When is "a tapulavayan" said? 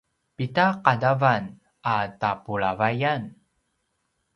1.91-3.23